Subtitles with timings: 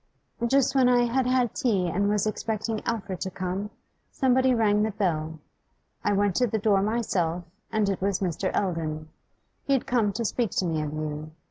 [0.47, 3.69] 'Just when I had had tea and was expecting Alfred to come,
[4.09, 5.37] somebody rang the bell.
[6.03, 8.49] I went to the door myself, and it was Mr.
[8.59, 9.09] Eldon.
[9.63, 11.29] He had come to speak to me of you.